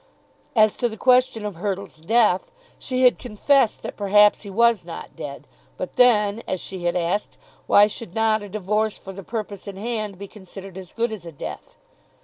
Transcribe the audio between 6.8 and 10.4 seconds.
had asked, why should not a divorce for the purpose in hand be